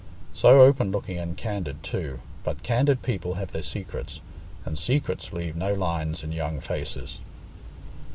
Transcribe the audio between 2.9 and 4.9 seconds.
people have their secrets, and